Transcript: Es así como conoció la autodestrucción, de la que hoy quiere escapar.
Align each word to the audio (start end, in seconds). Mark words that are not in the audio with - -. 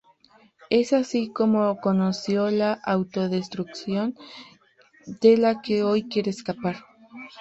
Es 0.71 0.93
así 0.93 1.29
como 1.31 1.79
conoció 1.79 2.49
la 2.49 2.73
autodestrucción, 2.73 4.15
de 5.05 5.37
la 5.37 5.61
que 5.61 5.83
hoy 5.83 6.09
quiere 6.09 6.31
escapar. 6.31 6.77